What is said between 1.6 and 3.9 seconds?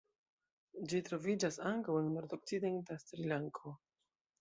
ankaŭ en nordokcidenta Sri-Lanko.